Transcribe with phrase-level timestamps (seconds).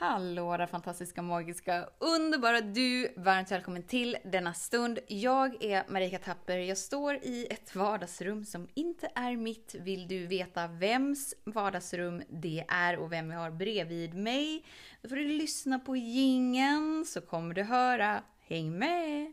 [0.00, 3.12] Hallå där fantastiska, magiska, underbara du!
[3.16, 4.98] Varmt välkommen till denna stund.
[5.06, 6.56] Jag är Marika Tapper.
[6.58, 9.74] Jag står i ett vardagsrum som inte är mitt.
[9.80, 14.64] Vill du veta vems vardagsrum det är och vem jag har bredvid mig?
[15.02, 18.22] Då får du lyssna på gingen så kommer du höra.
[18.48, 19.32] Häng med!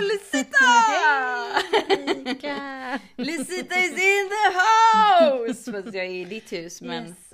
[0.00, 0.74] Lucita!
[1.88, 3.00] Erika!
[3.16, 5.72] Lucita is in the house!
[5.72, 7.06] Fast jag är i ditt hus men...
[7.06, 7.30] Yes.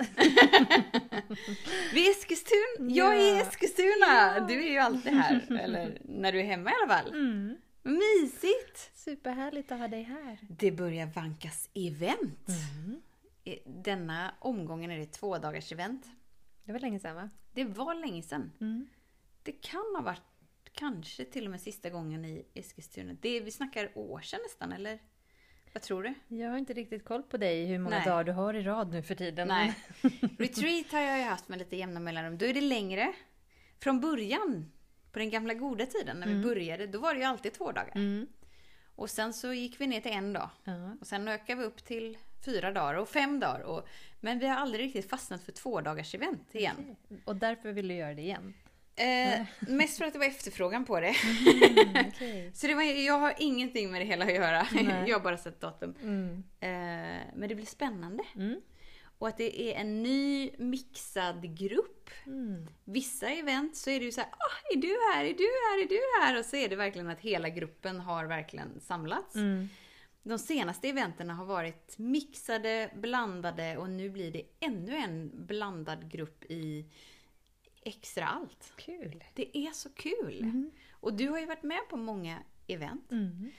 [1.93, 2.91] Vi är Eskilstuna!
[2.91, 3.41] Jag är i.
[3.41, 4.41] Eskilstuna!
[4.49, 5.59] Du är ju alltid här.
[5.61, 7.09] Eller när du är hemma i alla fall.
[7.09, 7.57] Mm.
[7.83, 8.91] Mysigt!
[8.95, 10.39] Superhärligt att ha dig här.
[10.49, 12.49] Det börjar vankas event.
[12.49, 13.01] Mm.
[13.65, 16.07] Denna omgången är det två dagars event.
[16.65, 17.31] Det var länge sedan va?
[17.53, 18.53] Det var länge sedan.
[18.61, 18.89] Mm.
[19.43, 20.34] Det kan ha varit
[20.75, 23.17] kanske till och med sista gången i Eskilstuna.
[23.21, 24.99] Det, vi snackar år sedan nästan, eller?
[25.73, 26.15] Vad tror du?
[26.37, 28.07] Jag har inte riktigt koll på dig hur många Nej.
[28.07, 29.49] dagar du har i rad nu för tiden.
[29.49, 29.75] Nej.
[30.39, 32.39] Retreat har jag ju haft med lite jämna mellanrum.
[32.39, 33.13] Då är det längre.
[33.79, 34.73] Från början,
[35.13, 37.93] på den gamla goda tiden när vi började, då var det ju alltid två dagar.
[37.95, 38.27] Mm.
[38.97, 40.51] Och sen så gick vi ner till en dag.
[40.65, 40.97] Ja.
[41.01, 43.61] Och sen ökade vi upp till fyra dagar och fem dagar.
[43.61, 43.89] Och,
[44.21, 46.97] men vi har aldrig riktigt fastnat för två dagars event igen.
[47.25, 48.55] Och därför vill du göra det igen?
[48.97, 51.15] Eh, mest för att det var efterfrågan på det.
[51.47, 52.51] Mm, okej.
[52.55, 54.67] Så det var, jag har ingenting med det hela att göra.
[54.73, 55.05] Nej.
[55.07, 55.95] Jag har bara sett datum.
[56.03, 56.45] Mm.
[56.61, 58.25] Eh, men det blir spännande.
[58.37, 58.61] Mm.
[59.19, 62.11] Och att det är en ny mixad grupp.
[62.27, 62.67] Mm.
[62.85, 65.83] Vissa event så är det ju så här, ah, är du här, är du här,
[65.83, 66.39] är du här?
[66.39, 69.35] Och så är det verkligen att hela gruppen har verkligen samlats.
[69.37, 69.69] Mm.
[70.23, 76.45] De senaste eventen har varit mixade, blandade och nu blir det ännu en blandad grupp
[76.45, 76.85] i
[77.85, 78.73] extra allt.
[78.77, 79.25] Kul!
[79.35, 80.39] Det är så kul!
[80.43, 80.71] Mm.
[80.91, 83.13] Och du har ju varit med på många event.
[83.13, 83.51] Mm.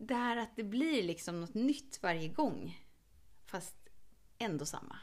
[0.00, 2.78] Det här att det blir liksom något nytt varje gång.
[3.46, 3.76] Fast
[4.38, 4.96] ändå samma.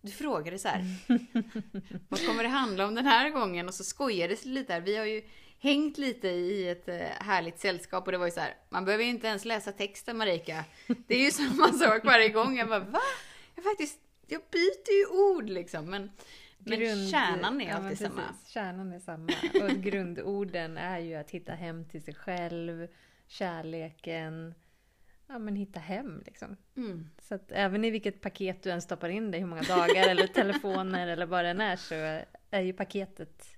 [0.00, 0.84] Du frågade så här.
[2.08, 3.68] vad kommer det handla om den här gången?
[3.68, 4.80] Och så skojades det lite här.
[4.80, 5.22] Vi har ju
[5.58, 8.56] hängt lite i ett eh, härligt sällskap och det var ju så här.
[8.68, 10.64] Man behöver ju inte ens läsa texten Marika.
[11.06, 12.58] Det är ju samma sak varje gång.
[12.58, 13.00] Jag bara va?
[13.54, 15.90] Jag faktiskt, jag byter ju ord liksom.
[15.90, 16.10] Men,
[16.58, 18.22] men Grund- kärnan är ja, alltid samma.
[18.28, 18.48] precis.
[18.48, 19.32] Kärnan är samma.
[19.62, 22.88] Och grundorden är ju att hitta hem till sig själv,
[23.26, 24.54] kärleken,
[25.26, 26.56] ja men hitta hem liksom.
[26.76, 27.10] Mm.
[27.18, 30.26] Så att även i vilket paket du än stoppar in det, hur många dagar eller
[30.34, 31.94] telefoner eller vad det än är, så
[32.50, 33.56] är ju paketet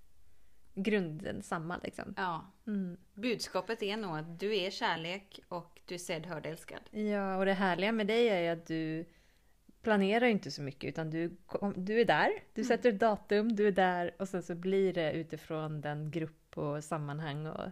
[0.75, 2.15] grunden samma liksom.
[2.17, 2.53] Ja.
[2.67, 2.97] Mm.
[3.15, 6.81] Budskapet är nog att du är kärlek och du är sedd, hörd, älskad.
[6.91, 9.05] Ja, och det härliga med dig är ju att du
[9.89, 11.37] planerar inte så mycket utan du,
[11.77, 15.13] du är där, du sätter ett datum, du är där och sen så blir det
[15.13, 17.71] utifrån den grupp och sammanhang och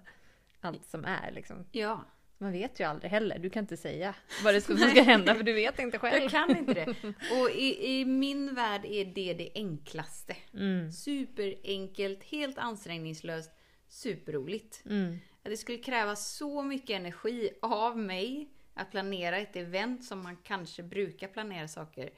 [0.61, 1.65] allt som är liksom.
[1.73, 2.05] Ja.
[2.39, 5.35] Man vet ju aldrig heller, du kan inte säga vad det ska, som ska hända
[5.35, 6.23] för du vet inte själv.
[6.23, 6.87] Jag kan inte det.
[7.43, 10.37] Och i, i min värld är det det enklaste.
[10.55, 13.51] Mm, Superenkelt, helt ansträngningslöst,
[13.89, 14.83] superroligt.
[14.87, 20.37] mm, Det skulle kräva så mycket energi av mig att planera ett event som man
[20.37, 22.11] kanske brukar planera saker.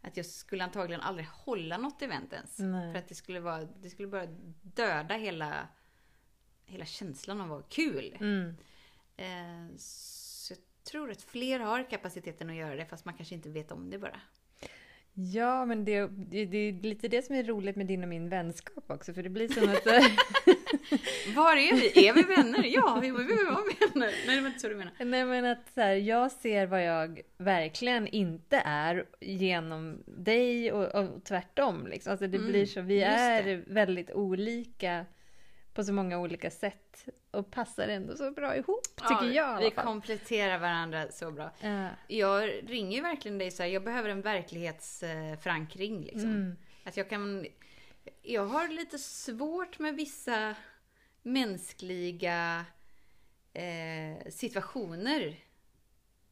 [0.00, 2.58] Att jag skulle antagligen aldrig hålla något event ens.
[2.58, 2.92] Nej.
[2.92, 4.26] För att det skulle, vara, det skulle bara
[4.62, 5.68] döda hela,
[6.64, 8.16] hela känslan av att vara kul.
[8.20, 8.56] mm.
[9.16, 13.48] Eh, så jag tror att fler har kapaciteten att göra det fast man kanske inte
[13.48, 14.20] vet om det bara.
[15.14, 16.00] Ja, men det,
[16.30, 19.22] det, det är lite det som är roligt med din och min vänskap också, för
[19.22, 19.86] det blir som att...
[21.36, 22.06] Var är vi?
[22.08, 22.64] Är vi vänner?
[22.64, 24.12] Ja, vi var vänner.
[24.26, 25.04] Nej, det var inte så du menade.
[25.04, 30.94] Nej men att så här, jag ser vad jag verkligen inte är genom dig och,
[30.94, 31.86] och tvärtom.
[31.86, 32.10] Liksom.
[32.10, 35.06] Alltså det Mm, blir så, vi är väldigt olika
[35.74, 39.60] på så många olika sätt och passar ändå så bra ihop, tycker jag i alla
[39.60, 39.84] Vi fall.
[39.84, 41.50] kompletterar varandra så bra.
[41.60, 41.88] Ja.
[42.08, 46.00] Jag ringer verkligen dig så här, jag behöver en verklighetsförankring.
[46.04, 46.30] Liksom.
[46.30, 46.56] Mm.
[46.84, 47.46] Att jag kan...
[48.22, 50.54] Jag har lite svårt med vissa
[51.22, 52.64] mänskliga
[53.52, 55.36] eh, situationer.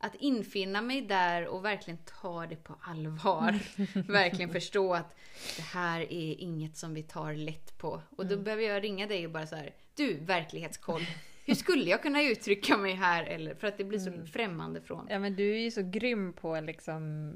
[0.03, 3.59] Att infinna mig där och verkligen ta det på allvar.
[4.13, 5.17] verkligen förstå att
[5.57, 8.03] det här är inget som vi tar lätt på.
[8.17, 11.03] Och då behöver jag ringa dig och bara så här, du verklighetskoll.
[11.45, 13.25] Hur skulle jag kunna uttrycka mig här?
[13.25, 15.07] Eller, för att det blir så främmande från.
[15.11, 17.35] ja men du är ju så grym på liksom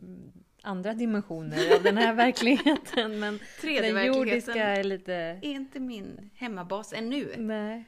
[0.62, 3.18] andra dimensioner av den här verkligheten.
[3.18, 5.12] Men den jordiska är lite...
[5.14, 7.34] är inte min hemmabas ännu.
[7.36, 7.84] Nej.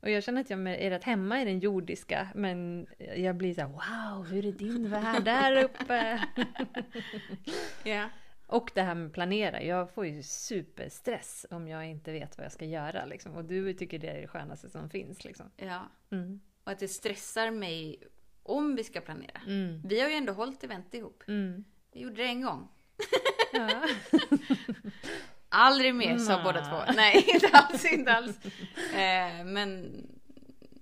[0.00, 2.86] Och jag känner att jag är rätt hemma i den jordiska, men
[3.16, 6.24] jag blir så här: wow, hur är din värld där uppe?
[7.84, 8.08] Ja.
[8.46, 12.52] Och det här med planera, jag får ju superstress om jag inte vet vad jag
[12.52, 13.34] ska göra liksom.
[13.34, 15.50] Och du tycker det är det skönaste som finns liksom.
[15.56, 15.88] ja.
[16.10, 16.40] Mm.
[16.64, 18.02] Och att det stressar mig
[18.42, 19.40] om vi ska planera.
[19.46, 19.82] Mm.
[19.84, 21.22] Vi har ju ändå hållit event ihop.
[21.28, 21.64] Mm.
[21.92, 22.68] Vi gjorde det en gång.
[23.52, 23.86] Ja.
[25.52, 26.92] Aldrig mer sa båda två.
[26.96, 28.44] Nej, inte alls, inte alls.
[28.94, 29.92] Eh, men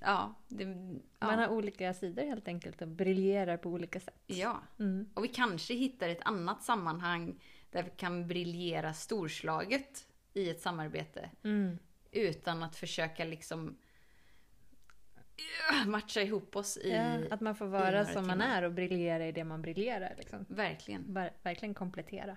[0.00, 4.22] ja, det, Man ja, har olika sidor helt enkelt och briljerar på olika sätt.
[4.26, 4.62] ja.
[4.78, 5.08] Mm.
[5.14, 11.30] Och vi kanske hittar ett annat sammanhang där vi kan briljera storslaget i ett samarbete.
[11.44, 11.78] Mm.
[12.12, 13.78] Utan att försöka liksom
[15.36, 16.90] ja, matcha ihop oss i...
[16.90, 18.56] Ja, att man får vara som man timmar.
[18.58, 20.14] är och briljera i det man briljerar.
[20.18, 20.44] Liksom.
[20.48, 21.04] Verkligen.
[21.04, 22.36] Ver- verkligen komplettera.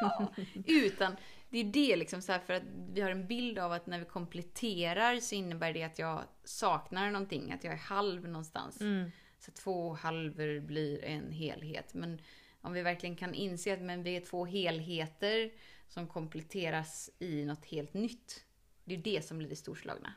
[0.00, 0.32] Ja,
[0.66, 1.16] utan
[1.50, 2.62] det är det liksom så för att
[2.92, 7.10] vi har en bild av att när vi kompletterar så innebär det att jag saknar
[7.10, 8.80] någonting, att jag är halv någonstans.
[8.80, 9.10] Mm.
[9.38, 11.94] Så två halvor blir en helhet.
[11.94, 12.20] Men
[12.60, 15.52] om vi verkligen kan inse att men vi är två helheter
[15.88, 18.44] som kompletteras i något helt nytt.
[18.84, 20.12] Det är det som blir det storslagna.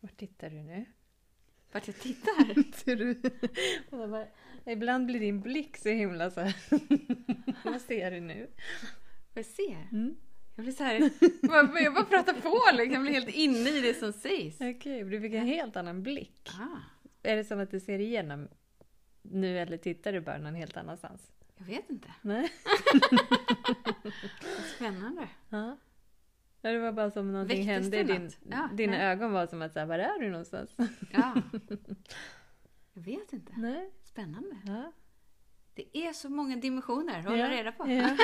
[0.00, 0.84] Vart tittar du nu?
[1.72, 2.46] Vart jag tittar?
[4.08, 4.26] Bara,
[4.66, 6.56] Ibland blir din blick så himla så här.
[7.70, 8.50] Vad ser du nu?
[9.34, 9.88] Vad jag ser?
[9.92, 10.16] Mm.
[10.54, 11.10] Jag blir så här,
[11.42, 12.92] jag jag bara pratar på liksom.
[12.92, 14.56] Jag blir helt inne i det som sägs.
[14.60, 16.48] Okej, du fick en helt annan blick.
[16.60, 16.78] Ah,
[17.22, 18.48] Är det som att du ser igenom
[19.22, 21.32] nu eller tittar du bara någon helt annanstans?
[21.58, 22.08] jag vet inte.
[22.22, 22.48] Nej?
[24.76, 25.28] Spännande.
[25.48, 25.76] Ja.
[26.60, 28.30] Ja, Det var bara som någonting Väcktes hände i din?
[28.50, 29.06] Ja, dina nej.
[29.06, 30.76] ögon var som att säga, var är du någonstans?
[31.12, 31.34] Ja.
[32.92, 33.52] Jag vet inte.
[33.56, 33.90] Nej.
[34.04, 34.56] Spännande.
[34.66, 34.92] Ja.
[35.74, 37.88] Det är så många dimensioner att hålla Ja, reda på.
[37.90, 38.16] Ja.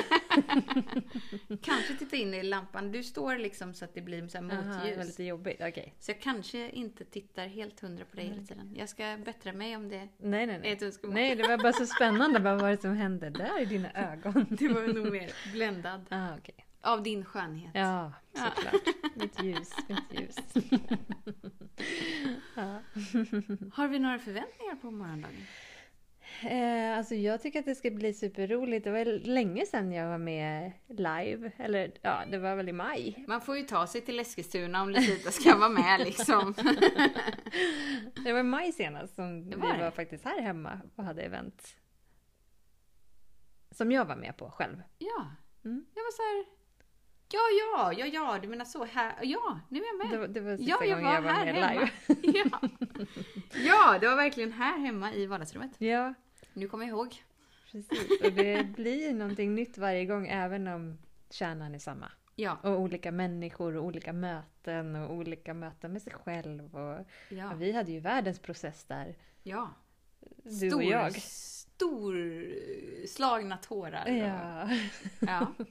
[1.62, 2.92] Kanske titta in i lampan.
[2.92, 5.06] Du står liksom så att det blir så här Aha, motljus.
[5.06, 5.60] lite jobbigt.
[5.60, 5.94] Okej.
[5.98, 8.72] Så jag kanske inte tittar helt hundra på dig hela tiden.
[8.76, 10.72] Jag ska bättra mig om det Nej, nej, är nej.
[10.72, 11.14] ett önskemål.
[11.14, 12.38] Nej, det var bara så spännande.
[12.40, 14.46] Vad var det som hände där i dina ögon?
[14.50, 16.66] Det var nog mer bländad Ah, okej.
[16.84, 17.70] Av din skönhet.
[17.74, 18.50] Ja, Ja.
[18.56, 18.82] såklart.
[19.14, 20.36] Mitt ljus, mitt ljus.
[22.56, 22.80] ja.
[23.72, 25.36] Har vi några förväntningar på morgondagen?
[26.42, 28.84] Eh, alltså jag tycker att det ska bli superroligt.
[28.84, 31.52] Det var länge sedan jag var med live.
[31.56, 33.24] Eller ja, det var väl i maj.
[33.28, 36.54] Man får ju ta sig till Eskilstuna om Lucita ska vara med liksom.
[38.24, 39.82] Det var i maj senast som vi var det.
[39.84, 41.76] var faktiskt här hemma och hade event.
[43.70, 44.82] Som jag var med på själv.
[44.98, 45.26] Ja.
[45.64, 45.86] Mm.
[45.94, 46.53] Jag var så här.
[47.32, 49.14] Ja, ja, ja, ja, du menar så här.
[49.22, 50.10] Ja, nu är jag med.
[50.10, 51.72] Det var, det var sista Ja, jag var jag var här med hemma.
[51.72, 51.90] live.
[52.50, 52.60] ja.
[53.66, 55.70] ja, det var verkligen här hemma i vardagsrummet.
[55.78, 56.14] Ja,
[56.52, 57.22] Nu kommer jag ihåg.
[57.72, 58.20] precis.
[58.24, 60.98] Och det blir någonting nytt varje gång även om
[61.30, 62.10] kärnan är samma.
[62.36, 66.74] Ja, Och olika människor och olika möten och olika möten med sig själv.
[66.76, 67.04] Och, ja.
[67.28, 69.14] ja, vi hade ju världens process där.
[69.42, 69.70] ja.
[70.60, 71.12] Du och jag.
[71.12, 74.04] Storslagna tårar.
[74.06, 74.12] och-
[75.28, 75.46] Ja.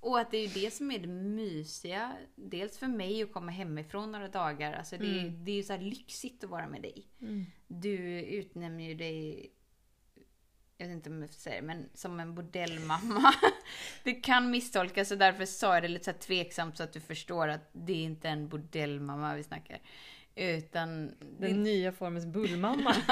[0.00, 2.16] Och att det är ju det som är det mysiga.
[2.34, 4.72] Dels för mig att komma hemifrån några dagar.
[4.72, 5.44] Alltså det, är- Mm.
[5.44, 7.06] det är ju så lyxigt att vara med dig.
[7.20, 7.44] Mm.
[7.66, 9.50] Du utnämner ju dig,
[10.76, 13.32] jag vet inte om jag får säga det, men som en bordellmamma.
[14.04, 17.48] Det kan misstolkas och därför sa jag det lite så tveksamt så att du förstår
[17.48, 19.80] att det är inte en bordellmamma vi snackar.
[20.34, 21.14] Utan...
[21.38, 22.94] Den nya formens bullmamma.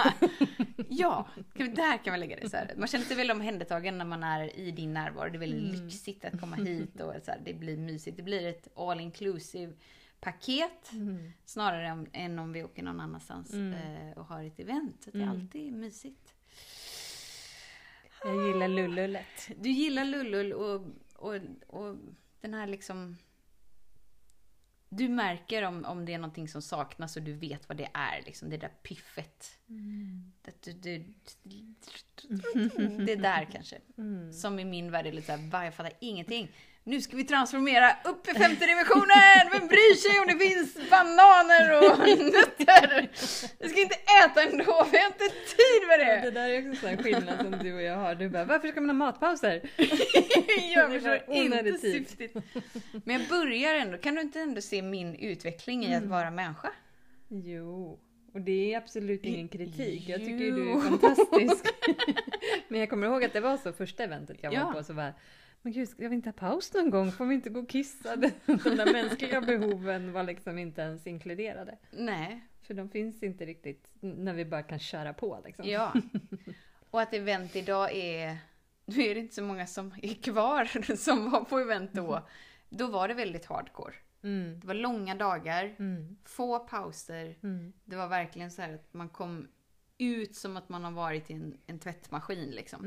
[0.91, 2.51] Ja, där kan vi lägga det.
[2.51, 2.75] Så här.
[2.77, 5.31] Man känner sig väl omhändertagen när man är i din närvaro.
[5.31, 5.85] Det är väldigt Mm.
[5.87, 8.17] lyxigt att komma hit och så här, det blir mysigt.
[8.17, 9.73] Det blir ett all inclusive
[10.21, 11.33] paket Mm.
[11.45, 13.73] snarare än, än om vi åker någon annanstans Mm.
[13.73, 15.03] eh, och har ett event.
[15.03, 15.35] Så det är Mm.
[15.41, 16.35] alltid mysigt.
[18.25, 19.51] Jag gillar lullullet.
[19.57, 20.81] Du gillar Lullull och,
[21.15, 21.35] och,
[21.67, 21.97] och
[22.41, 23.17] den här liksom...
[24.89, 28.23] Du märker om, om det är någonting som saknas och du vet vad det är.
[28.27, 29.59] Liksom, det där piffet.
[30.43, 31.05] Det, du,
[31.43, 31.65] du,
[33.07, 33.79] det där kanske.
[33.99, 34.33] Mm.
[34.33, 36.51] Som i min värld är lite såhär, jag fattar ingenting.
[36.89, 39.45] Nu ska vi transformera upp i femte dimensionen!
[39.53, 41.99] Vem bryr sig om det finns bananer och
[42.33, 43.09] nötter?
[43.59, 46.31] Vi ska inte äta ändå, vi har inte tid med Det det!
[46.31, 48.15] där är också en skillnad som du och jag har.
[48.15, 49.61] Du bara, varför ska man ha matpauser?
[50.75, 51.81] jag förstår inte tid.
[52.09, 52.45] syftet.
[53.05, 56.11] Men jag börjar ändå, kan du inte ändå se min utveckling i att Mm.
[56.11, 56.71] vara människa?
[57.29, 57.99] Jo,
[58.35, 60.09] och det är absolut ingen kritik.
[60.09, 61.65] Jag tycker ju du är fantastisk.
[62.69, 64.65] Men jag kommer ihåg att det var så första eventet jag Ja.
[64.65, 65.13] var på så bara
[65.69, 67.13] men gud, ska vi inte ha paus någon gång?
[67.13, 68.17] Får vi inte gå och kissa?
[68.47, 71.79] De där mänskliga behoven var liksom inte ens inkluderade.
[71.91, 75.65] Nej, För de finns inte riktigt när vi bara kan köra på liksom.
[75.69, 75.93] ja.
[76.91, 78.39] Och att event idag är
[78.85, 80.65] nu är det inte så många som är kvar
[80.97, 82.29] som var på event då.
[82.69, 83.95] Då var det väldigt hardcore.
[84.23, 84.61] Mm.
[84.61, 86.17] Det var långa dagar, Mm.
[86.25, 87.37] få pauser.
[87.43, 87.73] Mm.
[87.85, 89.49] Det var verkligen så här att man kom
[89.99, 92.81] ut som att man har varit i en, en tvättmaskin liksom.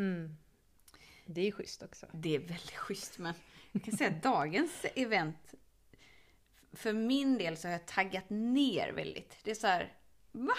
[1.32, 1.44] Mm.
[1.44, 2.06] Det är schysst också.
[2.12, 3.34] Det är väldigt schysst men
[3.72, 5.54] jag kan säga att dagens event
[6.74, 9.38] för min del så har jag taggat ner väldigt.
[9.44, 9.94] Det är så här,
[10.32, 10.58] va?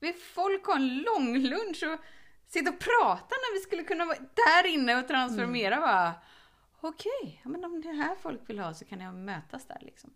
[0.00, 2.00] Vill folk ha en lång lunch och
[2.46, 6.14] sitta och prata när vi skulle kunna vara där inne och transformera va?
[6.80, 9.78] Okej, ja, men om det är här folk vill ha så kan jag mötas där
[9.80, 10.10] liksom.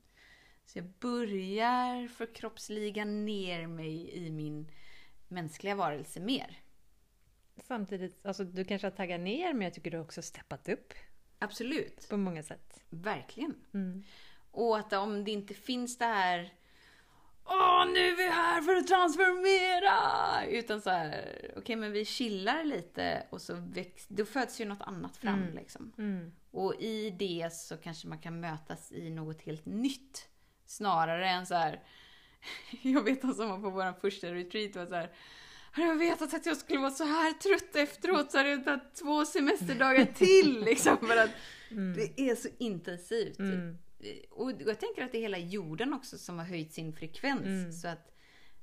[0.66, 4.70] Så jag börjar förkroppsliga ner mig i min
[5.28, 6.63] mänskliga varelse mer.
[7.62, 10.92] Samtidigt, alltså du kanske har taggat ner men jag tycker du har också steppat upp
[11.38, 12.84] Absolut, på många sätt.
[12.90, 13.54] verkligen.
[13.75, 14.02] Mm.
[14.50, 16.54] Och att om det inte finns det här
[17.46, 20.46] Åh, nu är vi här för att transformera!
[20.46, 24.82] Utan så här, okej men vi chillar lite och så väx, då föds ju något
[24.82, 25.54] annat fram Mm.
[25.54, 25.92] liksom.
[25.99, 26.32] Mm.
[26.50, 30.28] Och i det så kanske man kan mötas i något helt nytt.
[30.66, 31.82] Snarare än så här.
[32.82, 35.11] Jag vet han som var på vår första retreat var så här.
[35.74, 38.94] Hade jag vetat att jag skulle vara så här trött efteråt så hade jag tagit
[38.94, 40.96] två semesterdagar till liksom.
[40.98, 41.30] För att
[41.70, 41.94] Mm.
[41.94, 43.38] det är så intensivt.
[43.38, 43.78] Mm.
[44.30, 47.42] Och jag tänker att det är hela jorden också som har höjt sin frekvens.
[47.46, 47.72] Mm.
[47.72, 48.12] Så att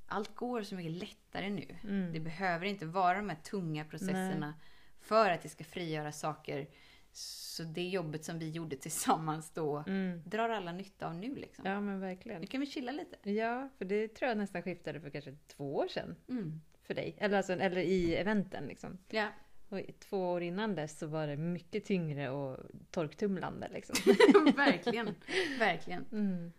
[0.07, 1.75] allt går så mycket lättare nu.
[1.83, 2.13] Mm.
[2.13, 4.53] Det behöver inte vara de här tunga processerna
[5.01, 6.67] för att det ska frigöra saker.
[7.13, 10.21] Så det jobbet som vi gjorde tillsammans då Mm.
[10.25, 11.65] drar alla nytta av nu liksom.
[11.65, 12.41] Ja men verkligen.
[12.41, 13.29] Nu kan vi chilla lite.
[13.29, 16.61] Ja, för det tror jag nästan skiftade för kanske två år sedan Mm.
[16.83, 17.15] För dig.
[17.17, 18.97] Eller, alltså, eller i eventen liksom.
[19.09, 19.27] Ja,
[19.69, 22.57] Och två år innan dess så var det mycket tyngre och
[22.91, 23.95] torktumlande liksom.
[24.55, 25.15] verkligen.
[25.59, 26.05] Verkligen.
[26.11, 26.51] Mm.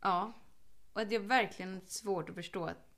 [0.00, 0.32] Ja.
[0.92, 2.94] Och det är verkligen svårt att förstå att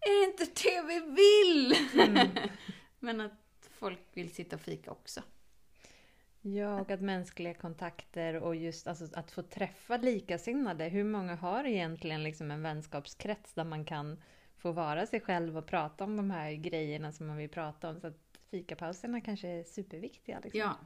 [0.00, 1.74] är det inte det vi vill?
[2.00, 2.28] Mm.
[2.98, 5.22] Men att folk vill sitta och fika också.
[6.40, 10.84] Ja, och att mänskliga kontakter och just alltså, att få träffa likasinnade.
[10.84, 14.22] Hur många har egentligen liksom en vänskapskrets där man kan
[14.68, 18.00] få vara sig själv och prata om de här grejerna som man vill prata om.
[18.00, 20.40] Så att fikapauserna kanske är superviktiga.
[20.42, 20.60] Liksom.
[20.60, 20.76] Ja.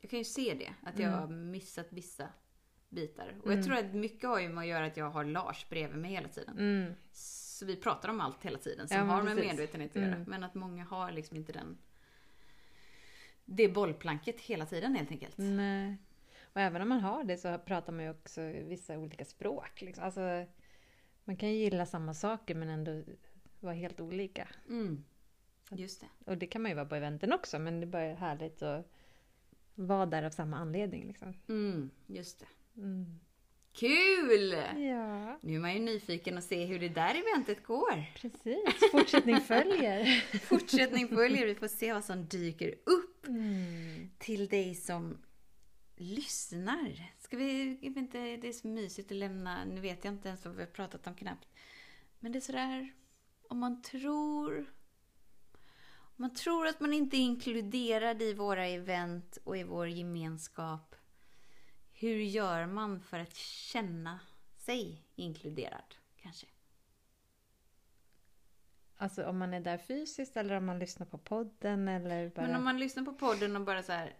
[0.00, 1.20] Jag kan ju se det, att jag Mm.
[1.20, 2.28] har missat vissa
[2.88, 3.34] bitar.
[3.40, 3.56] Och Mm.
[3.58, 6.10] jag tror att mycket har ju med att göra att jag har Lars bredvid mig
[6.10, 6.58] hela tiden.
[6.58, 6.94] Mm.
[7.12, 9.52] Så vi pratar om allt hela tiden som Ja, har med precis.
[9.52, 10.14] medvetenhet att göra.
[10.14, 10.24] Mm.
[10.30, 11.78] Men att många har liksom inte den...
[13.44, 15.34] Det bollplanket hela tiden helt enkelt.
[15.38, 15.96] Nej.
[16.42, 19.82] Och även om man har det så pratar man ju också vissa olika språk.
[19.82, 20.04] Liksom.
[20.04, 20.46] Alltså,
[21.24, 23.02] man kan ju gilla samma saker men ändå
[23.60, 24.48] vara helt olika.
[24.68, 25.04] Mm.
[25.70, 26.06] Just det.
[26.30, 28.90] Och det kan man ju vara på eventen också men det är bara härligt att
[29.74, 31.06] vara där av samma anledning.
[31.06, 31.34] Liksom.
[31.48, 31.90] Mm.
[32.06, 32.46] Just det.
[32.80, 33.20] Mm.
[33.72, 34.50] Kul!
[34.76, 38.04] Ja, Nu är man ju nyfiken att se hur det där eventet går.
[38.20, 38.90] precis.
[38.92, 40.04] Fortsättning följer.
[40.38, 44.10] Fortsättning följer, vi får se vad som dyker upp Mm.
[44.18, 45.18] till dig som
[45.96, 47.12] lyssnar.
[47.18, 50.44] Ska vi, vet inte, det är så mysigt att lämna, nu vet jag inte ens
[50.44, 51.48] vad vi har pratat om knappt.
[52.18, 52.92] Men det är sådär,
[53.48, 54.66] om man tror
[56.16, 60.94] om man tror att man inte är inkluderad i våra event och i vår gemenskap.
[61.92, 64.20] Hur gör man för att känna
[64.56, 65.94] sig inkluderad?
[66.16, 66.46] Kanske.
[68.96, 72.46] Alltså om man är där fysiskt eller om man lyssnar på podden eller bara...
[72.46, 74.16] Men om man lyssnar på podden och bara så här.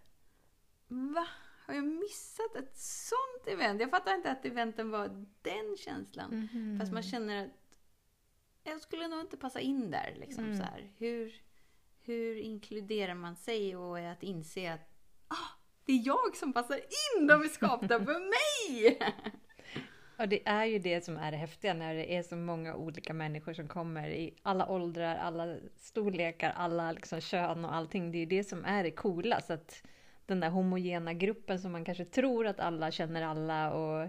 [0.88, 1.26] Va?
[1.66, 3.80] Har jag missat ett sånt event?
[3.80, 6.30] Jag fattar inte att eventen var den känslan.
[6.52, 6.78] Mhm.
[6.80, 7.50] Fast man känner att
[8.64, 10.14] jag skulle nog inte passa in där.
[10.21, 10.56] Liksom, Mm.
[10.56, 10.90] så här.
[10.99, 11.35] Hur,
[12.02, 14.88] hur inkluderar man sig och att inse att
[15.28, 18.99] ah, det är jag som passar in, de är skapta för mig!
[20.18, 23.12] Och det är ju det som är det häftiga när det är så många olika
[23.14, 28.12] människor som kommer i alla åldrar, alla storlekar, alla liksom kön och allting.
[28.12, 29.40] Det är ju det som är det coola.
[29.40, 29.83] Så att
[30.26, 34.08] den där homogena gruppen som man kanske tror att alla känner alla och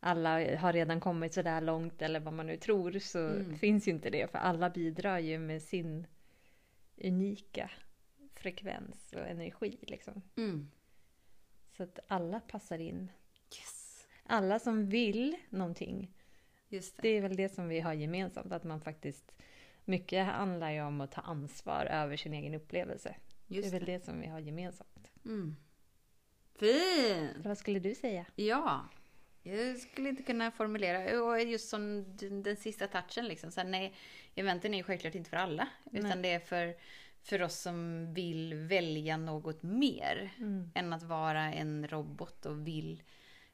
[0.00, 3.58] alla har redan kommit så där långt eller vad man nu tror så Mm.
[3.58, 4.30] finns ju inte det.
[4.30, 6.06] För alla bidrar ju med sin
[6.96, 7.70] unika
[8.34, 10.22] frekvens och energi liksom.
[10.36, 10.70] Mm.
[11.76, 13.10] Så att alla passar in.
[13.50, 14.06] Yes.
[14.26, 16.14] Alla som vill någonting
[16.68, 16.94] det.
[17.02, 19.32] det är väl det som vi har gemensamt, att man faktiskt...
[19.86, 23.16] Mycket handlar ju om att ta ansvar över sin egen upplevelse.
[23.46, 24.04] Det är Just väl det.
[24.04, 25.10] som vi har gemensamt.
[25.24, 25.56] Mm.
[26.54, 27.42] Fint!
[27.42, 28.26] Så vad skulle du säga?
[28.34, 28.88] Ja,
[29.42, 31.22] jag skulle inte kunna formulera.
[31.22, 33.50] Och just som den, den sista touchen liksom.
[33.50, 33.94] Så här, nej,
[34.34, 35.68] eventen är ju självklart inte för alla.
[35.92, 36.22] Utan Nej.
[36.22, 36.76] det är för,
[37.22, 40.30] för oss som vill välja något mer.
[40.38, 40.70] Mm.
[40.74, 43.02] Än att vara en robot och vill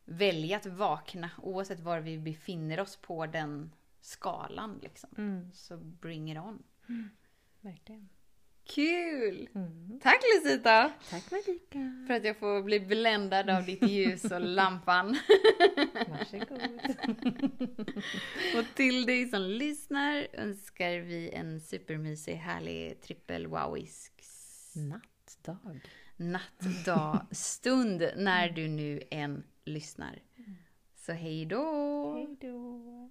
[0.05, 1.31] välja att vakna.
[1.39, 5.11] Oavsett var vi befinner oss på den skalan liksom.
[5.19, 6.63] Mm, Så bring it on.
[7.61, 8.09] verkligen.
[8.75, 9.49] Kul!
[9.55, 10.01] Mm.
[10.03, 10.93] Tack Lucita!
[11.11, 12.05] Tack Marika!
[12.07, 15.17] För att jag får bli bländad av ditt ljus och lampan.
[16.09, 16.81] Varsågod!
[18.59, 24.13] Och till dig som lyssnar önskar vi en supermysig, härlig trippel wowisk
[24.75, 25.81] Nattdag.
[26.17, 30.19] natt, dag, stund när du nu än lyssnar.
[30.97, 32.15] Så hej då!
[32.15, 33.11] Hej då!